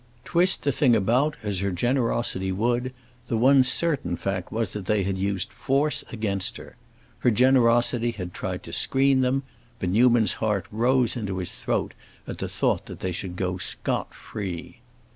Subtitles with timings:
[0.25, 2.91] Twist the thing about as her generosity would,
[3.27, 6.75] the one certain fact was that they had used force against her.
[7.19, 9.43] Her generosity had tried to screen them,
[9.77, 11.93] but Newman's heart rose into his throat
[12.27, 14.79] at the thought that they should go scot free.